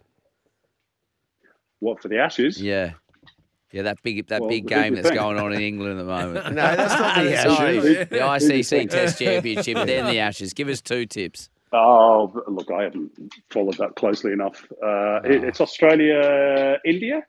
What 1.80 2.02
for 2.02 2.08
the 2.08 2.18
Ashes? 2.18 2.60
Yeah. 2.60 2.94
Yeah, 3.72 3.82
that 3.84 4.02
big 4.02 4.26
that 4.28 4.42
well, 4.42 4.50
big 4.50 4.66
game 4.66 4.96
that's 4.96 5.12
going 5.12 5.38
on 5.38 5.54
in 5.54 5.62
England 5.62 6.00
at 6.00 6.04
the 6.04 6.06
moment. 6.06 6.46
no, 6.56 6.76
that's 6.76 7.00
not 7.00 7.16
the 7.16 7.36
Ashes. 7.36 7.84
the 8.10 8.18
ICC 8.18 8.90
Test 8.90 9.20
Championship, 9.20 9.86
then 9.86 10.06
the 10.06 10.20
Ashes. 10.20 10.54
Give 10.54 10.70
us 10.70 10.82
two 10.82 11.06
tips. 11.06 11.50
Oh, 11.74 12.32
look, 12.48 12.72
I 12.72 12.84
haven't 12.84 13.12
followed 13.50 13.78
that 13.78 13.96
closely 13.96 14.32
enough. 14.32 14.66
Uh, 14.82 14.86
oh. 14.86 15.22
It's 15.26 15.60
Australia, 15.62 16.78
India. 16.86 17.24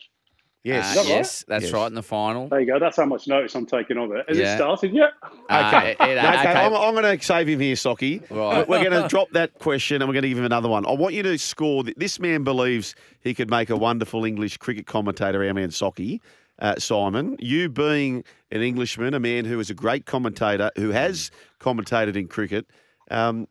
Yes. 0.64 0.86
Uh, 0.86 0.88
Is 0.88 0.94
that 0.96 1.00
right? 1.12 1.18
yes, 1.18 1.44
that's 1.48 1.64
Yes. 1.66 1.72
right 1.72 1.86
in 1.86 1.94
the 1.94 2.02
final. 2.02 2.48
There 2.48 2.60
you 2.60 2.66
go. 2.66 2.78
That's 2.78 2.96
how 2.96 3.06
much 3.06 3.26
notice 3.28 3.54
I'm 3.54 3.64
taking 3.64 3.96
of 3.96 4.10
it. 4.12 4.24
Has 4.28 4.36
Yeah. 4.38 4.52
it 4.54 4.56
started 4.56 4.92
yet? 4.92 5.10
Uh, 5.48 5.72
Okay. 5.74 5.90
it- 5.92 5.96
it- 6.00 6.14
No, 6.22 6.28
okay, 6.28 6.40
okay. 6.40 6.52
I'm, 6.52 6.74
I'm 6.74 6.94
going 6.94 7.18
to 7.18 7.24
save 7.24 7.48
him 7.48 7.60
here, 7.60 7.74
Socky. 7.76 8.28
Right. 8.30 8.68
We're 8.68 8.84
going 8.84 9.02
to 9.02 9.08
drop 9.08 9.30
that 9.32 9.54
question 9.60 10.02
and 10.02 10.08
we're 10.08 10.14
going 10.14 10.22
to 10.24 10.28
give 10.28 10.38
him 10.38 10.44
another 10.44 10.68
one. 10.68 10.84
I 10.86 10.92
want 10.92 11.14
you 11.14 11.22
to 11.22 11.38
score. 11.38 11.84
th- 11.84 11.96
This 11.96 12.18
man 12.20 12.44
believes 12.44 12.94
he 13.20 13.34
could 13.34 13.48
make 13.50 13.70
a 13.70 13.76
wonderful 13.76 14.24
English 14.24 14.58
cricket 14.58 14.86
commentator, 14.86 15.42
our 15.46 15.54
man 15.54 15.70
Socky. 15.70 16.20
Uh, 16.58 16.74
Simon, 16.76 17.36
you 17.38 17.68
being 17.68 18.24
an 18.50 18.60
Englishman, 18.62 19.14
a 19.14 19.20
man 19.20 19.44
who 19.44 19.60
is 19.60 19.70
a 19.70 19.74
great 19.74 20.06
commentator, 20.06 20.72
who 20.76 20.90
has 20.90 21.30
commentated 21.60 22.16
in 22.16 22.26
cricket, 22.26 22.66
um, 23.12 23.46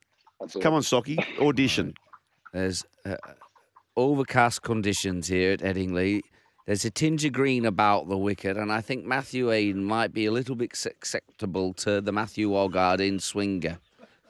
come 0.62 0.74
on, 0.74 0.82
Socky, 0.82 1.18
audition. 1.40 1.94
There's 2.54 2.86
uh, 3.06 3.18
overcast 3.96 4.62
conditions 4.62 5.28
here 5.28 5.52
at 5.52 5.60
Headingley. 5.60 6.22
There's 6.66 6.86
a 6.86 6.92
tinge 6.92 7.24
of 7.24 7.34
green 7.34 7.66
about 7.66 8.10
the 8.10 8.18
wicket, 8.18 8.58
and 8.58 8.72
I 8.72 8.82
think 8.82 9.06
Matthew 9.06 9.48
Hayden 9.48 9.84
might 9.84 10.14
be 10.14 10.26
a 10.26 10.32
little 10.32 10.56
bit 10.56 10.76
susceptible 10.76 11.74
to 11.76 12.02
the 12.02 12.12
Matthew 12.12 12.50
Hoggard 12.50 13.00
in 13.00 13.20
swinger. 13.20 13.80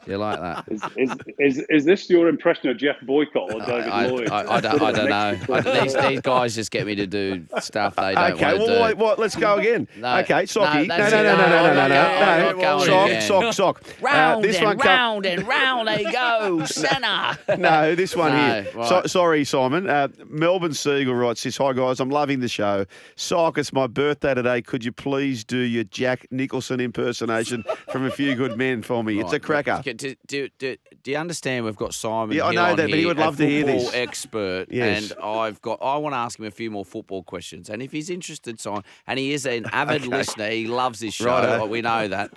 Do 0.07 0.13
you 0.13 0.17
like 0.19 0.39
that? 0.39 0.63
Is, 0.69 0.81
is, 0.95 1.11
is, 1.37 1.65
is 1.69 1.85
this 1.85 2.09
your 2.09 2.29
impression 2.29 2.69
of 2.69 2.77
Geoff 2.77 2.95
Boycott 3.03 3.53
or 3.53 3.59
David 3.59 3.89
I, 3.89 4.07
Lloyd? 4.07 4.29
I, 4.29 4.55
I, 4.55 4.59
don't, 4.61 4.81
I 4.81 4.91
don't 4.93 5.09
know. 5.09 5.53
I, 5.53 5.81
these, 5.83 5.93
these 5.95 6.21
guys 6.21 6.55
just 6.55 6.71
get 6.71 6.87
me 6.87 6.95
to 6.95 7.05
do 7.05 7.45
stuff 7.59 7.97
they 7.97 8.15
don't 8.15 8.33
Okay, 8.33 8.45
want 8.45 8.57
to 8.57 8.63
well, 8.65 8.75
do. 8.77 8.83
wait, 8.83 8.97
what? 8.97 9.19
Let's 9.19 9.35
go 9.35 9.57
again. 9.57 9.87
No, 9.97 10.17
okay, 10.19 10.43
Socky. 10.43 10.87
no, 10.87 10.97
No, 10.97 11.09
no, 11.09 11.23
no, 11.23 11.35
no, 11.35 11.47
no, 11.47 11.73
no, 11.73 11.87
no, 11.87 12.51
No, 12.57 12.79
Sock, 12.85 13.07
again. 13.07 13.21
sock, 13.21 13.53
sock. 13.53 13.81
Uh, 13.85 13.91
Round 14.05 14.43
this 14.45 14.55
and 14.57 14.65
one 14.65 14.77
come- 14.79 14.87
round 14.87 15.25
and 15.25 15.45
round 15.47 15.87
they 15.89 16.03
go, 16.05 16.63
centre. 16.65 17.37
No, 17.57 17.93
this 17.93 18.15
one 18.15 18.31
No, 18.31 18.61
here. 18.63 18.71
So, 18.85 19.03
sorry, 19.07 19.43
Simon. 19.43 19.89
Uh, 19.89 20.07
Melbourne 20.27 20.73
Siegel 20.73 21.15
writes 21.15 21.43
this. 21.43 21.57
Hi, 21.57 21.73
guys. 21.73 21.99
I'm 21.99 22.09
loving 22.09 22.39
the 22.39 22.47
show. 22.47 22.85
Sock, 23.17 23.57
it's 23.57 23.73
my 23.73 23.87
birthday 23.87 24.33
today. 24.33 24.61
Could 24.61 24.85
you 24.85 24.91
please 24.93 25.43
do 25.43 25.57
your 25.57 25.83
Jack 25.83 26.25
Nicholson 26.31 26.79
impersonation 26.79 27.65
from 27.89 28.05
A 28.05 28.11
Few 28.11 28.35
Good 28.35 28.57
Men 28.57 28.81
for 28.81 29.03
me? 29.03 29.19
It's 29.19 29.31
a 29.31 29.35
Right. 29.37 29.43
cracker. 29.43 29.81
Do, 29.83 29.93
do, 29.97 30.15
do, 30.27 30.49
do, 30.59 30.77
do 31.03 31.11
you 31.11 31.17
understand 31.17 31.65
we've 31.65 31.75
got 31.75 31.93
Simon 31.93 32.35
Yeah, 32.35 32.45
I 32.45 32.53
know 32.53 32.63
on 32.65 32.75
that, 32.77 32.89
but 32.89 32.97
he 32.99 33.05
would 33.05 33.17
love 33.17 33.37
to 33.37 33.45
hear 33.47 33.65
football 33.65 33.85
this. 33.85 33.93
expert, 33.93 34.67
Yes. 34.71 35.11
and 35.11 35.19
I've 35.21 35.61
got 35.61 35.79
I 35.81 35.97
want 35.97 36.13
to 36.13 36.17
ask 36.17 36.39
him 36.39 36.45
a 36.45 36.51
few 36.51 36.71
more 36.71 36.85
football 36.85 37.23
questions. 37.23 37.69
And 37.69 37.81
if 37.81 37.91
he's 37.91 38.09
interested, 38.09 38.59
Simon, 38.59 38.83
and 39.07 39.19
he 39.19 39.33
is 39.33 39.45
an 39.45 39.65
avid 39.73 40.05
listener, 40.07 40.49
he 40.49 40.67
loves 40.67 40.99
this 40.99 41.13
show. 41.13 41.25
Righto. 41.25 41.65
We 41.65 41.81
know 41.81 42.07
that. 42.07 42.31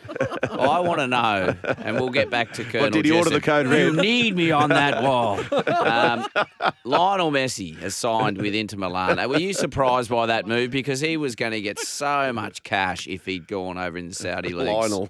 I 0.50 0.80
want 0.80 1.00
to 1.00 1.06
know, 1.06 1.54
and 1.78 1.96
we'll 1.96 2.10
get 2.10 2.30
back 2.30 2.52
to 2.54 2.64
Colonel. 2.70 2.90
did 2.90 3.04
he 3.04 3.10
order 3.12 3.30
the 3.30 3.40
Jessep. 3.40 3.42
code 3.44 3.70
You 3.70 3.96
need 4.00 4.36
me 4.36 4.50
on 4.50 4.70
that 4.70 5.02
wall. 5.02 5.38
Um, 5.68 6.26
Lionel 6.84 7.30
Messi 7.30 7.76
has 7.80 7.94
signed 7.94 8.38
with 8.38 8.54
Inter 8.54 8.76
Milan. 8.76 9.16
Were 9.28 9.38
you 9.38 9.52
surprised 9.52 10.10
by 10.10 10.26
that 10.26 10.46
move? 10.46 10.70
Because 10.70 11.00
he 11.00 11.16
was 11.16 11.34
going 11.34 11.52
to 11.52 11.60
get 11.60 11.78
so 11.78 12.32
much 12.32 12.62
cash 12.62 13.06
if 13.06 13.26
he'd 13.26 13.46
gone 13.46 13.78
over 13.78 13.96
in 13.98 14.08
the 14.08 14.14
Saudi 14.14 14.50
leagues. 14.54 14.70
Lionel. 14.70 15.08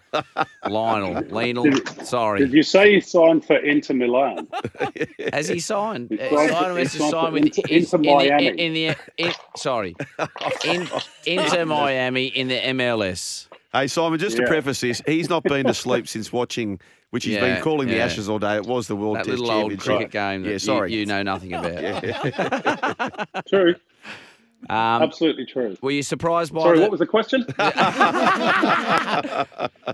Lionel. 0.69 1.25
Lionel. 1.29 1.73
Sorry. 2.05 2.30
Did 2.39 2.53
you 2.53 2.63
say 2.63 2.95
he 2.95 3.01
signed 3.01 3.45
for 3.45 3.57
Inter 3.57 3.95
Milan? 3.95 4.49
Has 5.33 5.49
he 5.49 5.59
signed? 5.61 6.11
He 6.11 6.19
Uh, 6.21 6.29
signed 6.31 6.51
for- 6.75 6.79
he 6.79 6.85
signed 6.87 7.11
signed 7.11 7.27
for 7.27 7.31
with 7.33 7.45
Inter- 7.45 7.63
Inter 7.69 7.97
in 7.99 8.03
Miami. 8.07 8.47
In, 8.49 8.59
in 8.59 8.73
the 8.75 8.97
in, 9.17 9.33
sorry, 9.57 9.97
in, 10.65 10.89
Inter 11.27 11.65
Miami 11.67 12.27
in 12.27 12.49
the 12.49 12.59
MLS. 12.61 13.47
Hey, 13.73 13.87
Simon, 13.87 14.19
just 14.19 14.37
to 14.37 14.47
preface 14.47 14.81
this, 14.81 15.01
he's 15.07 15.29
not 15.29 15.45
been 15.45 15.67
to 15.67 15.75
sleep 15.75 16.09
since 16.09 16.33
watching, 16.33 16.81
which 17.11 17.25
he's 17.25 17.35
Yeah, 17.37 17.41
been 17.55 17.63
calling 17.63 17.87
the. 17.89 18.01
Ashes 18.01 18.29
all 18.29 18.41
day. 18.41 18.57
It 18.57 18.67
was 18.67 18.89
the 18.89 18.97
World 18.97 19.17
That 19.17 19.27
Test 19.27 19.39
little 19.39 19.51
old 19.51 19.79
cricket 19.79 20.11
game 20.11 20.43
that 20.43 20.49
Yeah, 20.49 20.53
you- 20.55 20.59
sorry. 20.59 20.93
You, 20.93 21.07
know 21.07 21.23
nothing 21.23 21.53
about. 21.55 23.47
True. 23.49 23.77
Um, 24.69 25.03
Absolutely 25.03 25.47
true. 25.47 25.77
were 25.81 25.91
you 25.91 26.03
surprised 26.03 26.53
by 26.53 26.61
Sorry, 26.61 26.77
the, 26.79 26.83
what 26.83 26.91
was 26.91 27.01
the 27.01 27.07
question? 27.07 27.47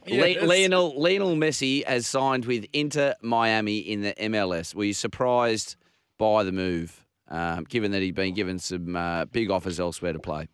Le- 0.09 0.45
Lionel 0.45 1.01
Lionel 1.01 1.37
Messi 1.37 1.85
has 1.87 2.07
signed 2.07 2.47
with 2.47 2.67
Inter 2.73 3.15
Miami 3.23 3.79
in 3.79 4.03
the 4.03 4.13
MLS? 4.15 4.75
Were 4.75 4.85
you 4.85 4.93
surprised 4.93 5.77
by 6.19 6.43
the 6.43 6.53
move, 6.53 7.05
um, 7.29 7.65
given 7.65 7.93
that 7.93 8.03
he'd 8.03 8.15
been 8.17 8.35
given 8.35 8.59
some 8.59 8.97
uh, 8.97 9.27
big 9.27 9.51
offers 9.51 9.79
elsewhere 9.79 10.13
to 10.13 10.19
play? 10.19 10.49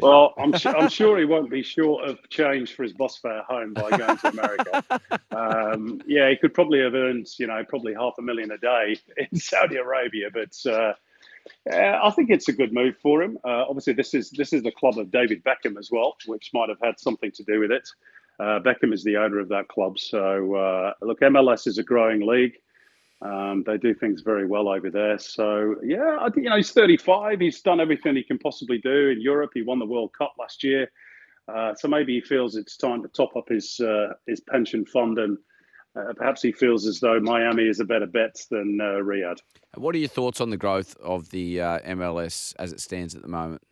Well, 0.00 0.32
I'm, 0.38 0.56
su- 0.56 0.70
I'm 0.70 0.88
sure 0.88 1.18
he 1.18 1.24
won't 1.26 1.50
be 1.50 1.62
short 1.62 2.08
of 2.08 2.18
change 2.30 2.74
for 2.74 2.82
his 2.84 2.92
bus 2.94 3.18
fare 3.18 3.42
home 3.42 3.74
by 3.74 3.90
going 3.96 4.16
to 4.18 4.28
America. 4.28 4.82
Um, 5.30 6.00
yeah, 6.06 6.30
he 6.30 6.36
could 6.36 6.54
probably 6.54 6.80
have 6.80 6.94
earned, 6.94 7.26
you 7.38 7.48
know, 7.48 7.64
probably 7.68 7.92
half 7.92 8.14
a 8.18 8.22
million 8.22 8.52
a 8.52 8.58
day 8.58 8.96
in 9.30 9.38
Saudi 9.38 9.76
Arabia, 9.76 10.28
but 10.32 10.54
uh, 10.70 10.92
yeah, 11.66 12.00
I 12.02 12.10
think 12.10 12.30
it's 12.30 12.48
a 12.48 12.52
good 12.52 12.72
move 12.72 12.96
for 13.02 13.22
him. 13.22 13.38
Uh, 13.44 13.64
obviously, 13.68 13.92
this 13.92 14.14
is 14.14 14.30
this 14.30 14.52
is 14.52 14.62
the 14.62 14.72
club 14.72 14.98
of 14.98 15.10
David 15.10 15.42
Beckham 15.44 15.78
as 15.78 15.90
well, 15.90 16.16
which 16.26 16.50
might 16.52 16.68
have 16.68 16.80
had 16.82 16.98
something 16.98 17.30
to 17.32 17.44
do 17.44 17.60
with 17.60 17.70
it. 17.70 17.88
Uh, 18.40 18.60
Beckham 18.60 18.92
is 18.92 19.04
the 19.04 19.16
owner 19.16 19.38
of 19.38 19.48
that 19.48 19.68
club, 19.68 19.98
so 19.98 20.54
uh, 20.54 20.92
look, 21.02 21.20
MLS 21.20 21.66
is 21.66 21.78
a 21.78 21.82
growing 21.82 22.26
league. 22.26 22.54
Um, 23.22 23.62
they 23.66 23.78
do 23.78 23.94
things 23.94 24.20
very 24.20 24.46
well 24.46 24.68
over 24.68 24.90
there. 24.90 25.18
So 25.18 25.76
yeah, 25.82 26.18
I 26.20 26.28
think 26.30 26.44
you 26.44 26.50
know 26.50 26.56
he's 26.56 26.72
35. 26.72 27.40
He's 27.40 27.60
done 27.62 27.80
everything 27.80 28.16
he 28.16 28.22
can 28.22 28.38
possibly 28.38 28.78
do 28.78 29.08
in 29.08 29.20
Europe. 29.20 29.52
He 29.54 29.62
won 29.62 29.78
the 29.78 29.86
World 29.86 30.12
Cup 30.16 30.34
last 30.38 30.62
year. 30.62 30.90
Uh, 31.46 31.74
so 31.74 31.88
maybe 31.88 32.14
he 32.14 32.20
feels 32.20 32.56
it's 32.56 32.76
time 32.76 33.02
to 33.02 33.08
top 33.08 33.36
up 33.36 33.48
his 33.48 33.80
uh, 33.80 34.14
his 34.26 34.40
pension 34.40 34.84
fund, 34.84 35.18
and 35.18 35.38
uh, 35.96 36.12
perhaps 36.16 36.42
he 36.42 36.52
feels 36.52 36.86
as 36.86 37.00
though 37.00 37.20
Miami 37.20 37.68
is 37.68 37.80
a 37.80 37.84
better 37.84 38.06
bet 38.06 38.36
than 38.50 38.80
uh, 38.80 39.00
Riyadh. 39.02 39.38
What 39.76 39.94
are 39.94 39.98
your 39.98 40.08
thoughts 40.08 40.40
on 40.40 40.50
the 40.50 40.56
growth 40.56 40.96
of 41.02 41.30
the 41.30 41.60
uh, 41.60 41.78
MLS 41.80 42.54
as 42.58 42.72
it 42.72 42.80
stands 42.80 43.14
at 43.14 43.22
the 43.22 43.28
moment? 43.28 43.62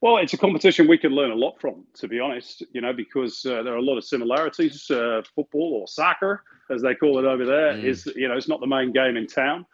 Well, 0.00 0.16
it's 0.16 0.32
a 0.32 0.38
competition 0.38 0.88
we 0.88 0.98
can 0.98 1.12
learn 1.12 1.30
a 1.30 1.34
lot 1.36 1.60
from, 1.60 1.84
to 1.94 2.08
be 2.08 2.18
honest. 2.18 2.64
You 2.72 2.80
know, 2.80 2.92
because 2.92 3.46
uh, 3.46 3.62
there 3.62 3.72
are 3.72 3.76
a 3.78 3.82
lot 3.82 3.98
of 3.98 4.04
similarities. 4.04 4.90
Uh, 4.90 5.22
football 5.34 5.78
or 5.80 5.86
soccer, 5.86 6.42
as 6.70 6.82
they 6.82 6.94
call 6.94 7.18
it 7.18 7.24
over 7.24 7.44
there, 7.46 7.74
Mm. 7.74 7.84
is 7.84 8.06
you 8.16 8.26
know 8.28 8.36
it's 8.36 8.48
not 8.48 8.60
the 8.60 8.66
main 8.66 8.92
game 8.92 9.16
in 9.16 9.26
town. 9.28 9.64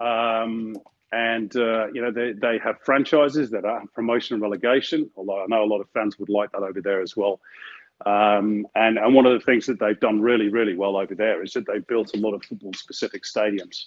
Um, 0.00 0.76
and 1.12 1.54
uh, 1.56 1.86
you 1.92 2.00
know 2.02 2.10
they, 2.10 2.32
they 2.32 2.58
have 2.64 2.80
franchises 2.84 3.50
that 3.50 3.64
are 3.66 3.82
promotion 3.94 4.34
and 4.34 4.42
relegation. 4.42 5.10
Although 5.14 5.42
I 5.42 5.46
know 5.46 5.62
a 5.62 5.66
lot 5.66 5.80
of 5.80 5.90
fans 5.90 6.18
would 6.18 6.30
like 6.30 6.52
that 6.52 6.62
over 6.62 6.80
there 6.80 7.02
as 7.02 7.14
well. 7.16 7.40
Um, 8.04 8.66
and 8.74 8.98
and 8.98 9.14
one 9.14 9.26
of 9.26 9.32
the 9.32 9.44
things 9.44 9.66
that 9.66 9.80
they've 9.80 9.98
done 9.98 10.20
really 10.20 10.48
really 10.48 10.76
well 10.76 10.96
over 10.96 11.14
there 11.14 11.42
is 11.42 11.52
that 11.54 11.66
they've 11.66 11.86
built 11.86 12.14
a 12.14 12.20
lot 12.20 12.34
of 12.34 12.44
football 12.44 12.74
specific 12.74 13.24
stadiums, 13.24 13.86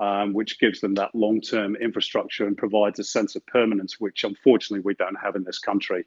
um, 0.00 0.32
which 0.32 0.58
gives 0.58 0.80
them 0.80 0.94
that 0.94 1.14
long 1.14 1.40
term 1.40 1.76
infrastructure 1.76 2.46
and 2.46 2.56
provides 2.56 2.98
a 2.98 3.04
sense 3.04 3.36
of 3.36 3.44
permanence, 3.46 4.00
which 4.00 4.24
unfortunately 4.24 4.80
we 4.80 4.94
don't 4.94 5.16
have 5.16 5.36
in 5.36 5.44
this 5.44 5.58
country. 5.58 6.04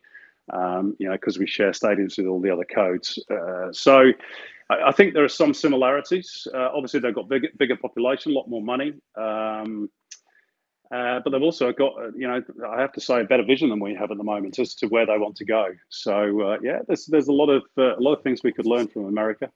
Um, 0.52 0.96
you 1.00 1.08
know, 1.08 1.14
because 1.14 1.40
we 1.40 1.48
share 1.48 1.72
stadiums 1.72 2.18
with 2.18 2.28
all 2.28 2.40
the 2.40 2.52
other 2.52 2.66
codes. 2.66 3.18
Uh, 3.32 3.72
so 3.72 4.12
I, 4.70 4.90
I 4.90 4.92
think 4.92 5.14
there 5.14 5.24
are 5.24 5.30
some 5.30 5.54
similarities. 5.54 6.48
Uh, 6.54 6.70
obviously, 6.74 7.00
they've 7.00 7.16
got 7.16 7.28
bigger, 7.28 7.50
bigger 7.58 7.76
population, 7.76 8.32
a 8.32 8.36
lot 8.36 8.48
more 8.48 8.62
money. 8.62 8.94
Um, 9.16 9.90
uh, 10.92 11.20
but 11.24 11.32
they've 11.32 11.42
also 11.42 11.72
got, 11.72 11.94
uh, 12.00 12.12
you 12.16 12.28
know, 12.28 12.42
I 12.68 12.82
have 12.82 12.94
to 12.94 13.02
say, 13.02 13.22
a 13.22 13.24
better 13.24 13.44
vision 13.44 13.70
than 13.70 13.80
we 13.80 13.96
have 13.96 14.12
at 14.12 14.18
the 14.18 14.24
moment 14.24 14.60
as 14.60 14.76
to 14.76 14.88
where 14.88 15.06
they 15.06 15.18
want 15.18 15.36
to 15.38 15.46
go. 15.46 15.68
So, 15.90 16.42
uh, 16.42 16.58
yeah, 16.62 16.80
there's 16.88 17.06
there's 17.06 17.28
a 17.28 17.34
lot 17.34 17.50
of 17.50 17.64
uh, 17.78 17.96
a 17.98 18.02
lot 18.02 18.14
of 18.14 18.24
things 18.24 18.42
we 18.44 18.54
could 18.54 18.66
learn 18.66 18.88
from 18.88 19.06
America. 19.06 19.50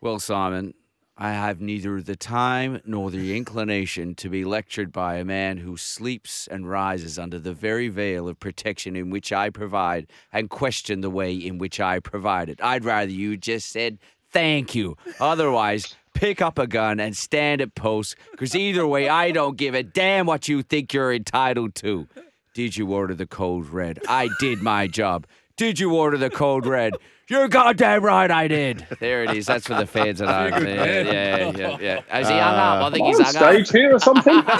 Well, 0.00 0.18
Simon, 0.18 0.74
I 1.18 1.32
have 1.32 1.62
neither 1.62 2.02
the 2.02 2.16
time 2.16 2.82
nor 2.84 3.10
the 3.10 3.36
inclination 3.36 4.14
to 4.16 4.28
be 4.28 4.44
lectured 4.44 4.92
by 4.92 5.16
a 5.16 5.24
man 5.24 5.56
who 5.56 5.78
sleeps 5.78 6.46
and 6.46 6.68
rises 6.68 7.18
under 7.18 7.38
the 7.38 7.54
very 7.54 7.88
veil 7.88 8.28
of 8.28 8.38
protection 8.38 8.96
in 8.96 9.08
which 9.08 9.32
I 9.32 9.48
provide 9.48 10.08
and 10.30 10.50
question 10.50 11.00
the 11.00 11.08
way 11.08 11.34
in 11.34 11.56
which 11.56 11.80
I 11.80 12.00
provide 12.00 12.50
it. 12.50 12.62
I'd 12.62 12.84
rather 12.84 13.10
you 13.10 13.38
just 13.38 13.70
said 13.70 13.98
thank 14.30 14.74
you. 14.74 14.98
Otherwise, 15.18 15.96
pick 16.16 16.40
up 16.40 16.58
a 16.58 16.66
gun 16.66 16.98
and 16.98 17.14
stand 17.14 17.60
at 17.60 17.74
post, 17.74 18.16
because 18.30 18.56
either 18.56 18.86
way, 18.86 19.08
I 19.08 19.30
don't 19.30 19.56
give 19.56 19.74
a 19.74 19.82
damn 19.82 20.26
what 20.26 20.48
you 20.48 20.62
think 20.62 20.92
you're 20.94 21.12
entitled 21.12 21.74
to. 21.76 22.08
Did 22.54 22.76
you 22.76 22.90
order 22.90 23.14
the 23.14 23.26
code 23.26 23.68
red? 23.68 24.00
I 24.08 24.30
did 24.40 24.62
my 24.62 24.86
job. 24.86 25.26
Did 25.56 25.80
you 25.80 25.94
order 25.94 26.18
the 26.18 26.28
code 26.28 26.66
red? 26.66 26.92
You're 27.28 27.48
goddamn 27.48 28.04
right, 28.04 28.30
I 28.30 28.46
did. 28.46 28.86
There 29.00 29.24
it 29.24 29.34
is. 29.34 29.46
That's 29.46 29.66
for 29.66 29.74
the 29.74 29.86
fans 29.86 30.20
at 30.22 30.28
home. 30.28 30.64
Yeah, 30.64 30.84
yeah, 31.00 31.50
yeah, 31.56 31.76
yeah. 31.80 32.00
Has 32.08 32.28
he 32.28 32.34
hung 32.34 32.54
up? 32.54 32.84
I 32.84 32.90
think 32.92 33.02
Am 33.04 33.08
he's 33.08 33.18
on 33.18 33.24
hung 33.24 33.36
up. 33.36 33.52
stage 33.66 33.70
here 33.70 33.94
or 33.94 33.98
something? 33.98 34.42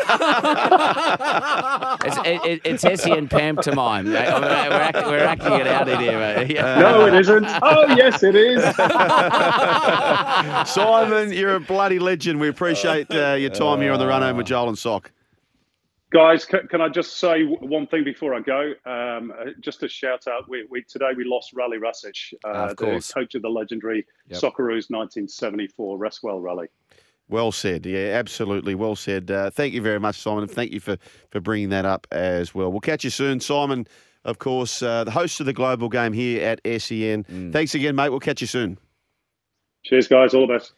It's, 2.05 2.17
it, 2.19 2.45
it, 2.45 2.61
it's 2.65 2.85
Essie 2.85 3.13
and 3.13 3.29
pantomime. 3.31 4.13
mate. 4.13 4.29
We're, 4.29 4.41
we're, 4.41 4.47
act, 4.77 4.97
we're 5.07 5.25
acting 5.25 5.53
it 5.55 5.67
out 5.67 5.89
in 5.89 5.99
here, 5.99 6.19
mate. 6.19 6.51
Yeah. 6.51 6.79
no, 6.79 7.07
it 7.07 7.15
isn't. 7.15 7.47
Oh, 7.63 7.87
yes, 7.97 8.23
it 8.23 8.37
is. 8.37 8.63
Simon, 10.71 11.33
you're 11.33 11.57
a 11.57 11.61
bloody 11.61 11.99
legend. 11.99 12.39
We 12.39 12.49
appreciate 12.49 13.11
uh, 13.11 13.33
your 13.35 13.51
time 13.51 13.81
here 13.81 13.93
on 13.93 13.99
the 13.99 14.07
run 14.07 14.23
home 14.23 14.37
with 14.37 14.47
Joel 14.47 14.69
and 14.69 14.79
Sock. 14.79 15.11
Guys, 16.13 16.45
can, 16.45 16.69
can 16.69 16.81
I 16.81 16.89
just 16.89 17.17
say 17.17 17.43
w- 17.43 17.59
one 17.61 17.87
thing 17.89 18.05
before 18.05 18.33
I 18.33 18.41
go? 18.41 18.73
Um, 18.85 19.33
uh, 19.37 19.47
just 19.61 19.83
a 19.83 19.89
shout 19.89 20.29
out. 20.29 20.49
We, 20.49 20.65
we 20.71 20.83
today 20.85 21.11
we 21.17 21.25
lost 21.25 21.53
Rale 21.53 21.71
Rasic, 21.81 22.33
uh, 22.45 22.49
Of 22.71 22.77
the 22.77 23.13
coach 23.13 23.35
of 23.35 23.43
the 23.43 23.49
legendary 23.49 24.07
Yep. 24.29 24.41
Socceroos 24.41 24.89
1974 24.89 25.99
Reswell 25.99 26.41
Rale. 26.43 26.67
Well 27.29 27.51
said. 27.51 27.87
Yeah, 27.87 28.13
absolutely. 28.15 28.77
Well 28.77 28.95
said. 28.95 29.33
Uh, 29.33 29.51
thank 29.51 29.75
you 29.75 29.83
very 29.83 29.99
much, 29.99 30.21
Simon, 30.21 30.45
and 30.45 30.51
thank 30.51 30.71
you 30.71 30.79
for, 30.79 30.97
for 31.31 31.41
bringing 31.41 31.71
that 31.71 31.85
up 31.85 32.07
as 32.13 32.55
well. 32.55 32.71
We'll 32.71 32.81
catch 32.81 33.03
you 33.03 33.11
soon. 33.11 33.41
Simon, 33.41 33.89
of 34.25 34.39
course, 34.39 34.83
uh, 34.83 35.03
the 35.03 35.11
host 35.11 35.41
of 35.41 35.47
the 35.47 35.53
Global 35.53 35.89
Game 35.89 36.13
here 36.13 36.41
at 36.47 36.61
SEN. 36.81 37.25
Thanks 37.53 37.75
again, 37.75 37.97
mate. 37.97 38.11
We'll 38.11 38.21
catch 38.21 38.41
you 38.41 38.47
soon. 38.47 38.79
Cheers, 39.83 40.07
guys. 40.07 40.35
All 40.35 40.47
the 40.47 40.55
best. 40.55 40.73